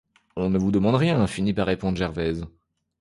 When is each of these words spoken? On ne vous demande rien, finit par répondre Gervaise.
On 0.35 0.49
ne 0.49 0.57
vous 0.57 0.71
demande 0.71 0.95
rien, 0.95 1.27
finit 1.27 1.53
par 1.53 1.67
répondre 1.67 1.95
Gervaise. 1.95 2.47